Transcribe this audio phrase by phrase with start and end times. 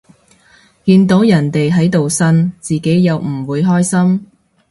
[0.83, 4.25] 見到人哋喺度呻，自己又唔會開心